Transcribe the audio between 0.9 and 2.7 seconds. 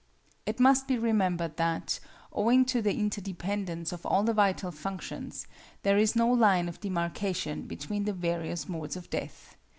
remembered that, owing